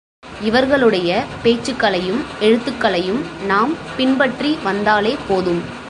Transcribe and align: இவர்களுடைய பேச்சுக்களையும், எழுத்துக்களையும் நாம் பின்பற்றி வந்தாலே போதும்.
இவர்களுடைய 0.41 1.23
பேச்சுக்களையும், 1.43 2.21
எழுத்துக்களையும் 2.39 3.21
நாம் 3.45 3.73
பின்பற்றி 3.97 4.57
வந்தாலே 4.63 5.17
போதும். 5.27 5.79